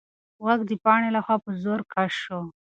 [0.43, 2.39] غوږ د پاڼې لخوا په زور کش شو.